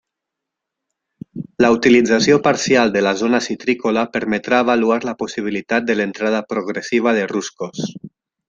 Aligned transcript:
La 1.63 1.69
utilització 1.75 2.39
parcial 2.47 2.93
de 2.95 3.03
la 3.09 3.13
zona 3.21 3.41
citrícola 3.49 4.07
permetrà 4.17 4.63
avaluar 4.67 4.99
la 5.11 5.17
possibilitat 5.23 5.89
de 5.91 5.99
l'entrada 6.01 6.45
progressiva 6.55 7.15
de 7.21 7.33
ruscos. 7.37 7.89